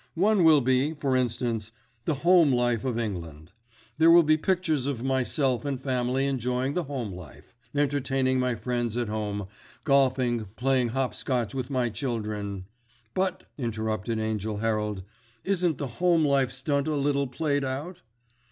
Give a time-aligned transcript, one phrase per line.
[0.15, 1.71] One will be, for instance,
[2.05, 3.51] 'The Home Life of England.'
[3.99, 8.97] There will be pictures of myself and family enjoying the home life, entertaining my friends
[8.97, 9.45] at home,
[9.83, 12.65] golfing, playing hop scotch with my children——"
[13.13, 15.03] "But," interrupted Angell Herald,
[15.43, 18.01] "isn't the Home Life stunt a little played out?"